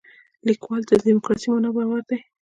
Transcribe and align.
لیکوال 0.47 0.81
دیموکراسي 1.05 1.47
معنا 1.51 1.69
باور 1.75 2.01
دی. 2.09 2.17